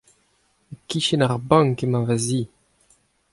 E-kichen 0.73 1.23
ar 1.25 1.35
bank 1.49 1.77
emañ 1.85 2.03
ma 2.07 2.15
zi. 2.25 2.41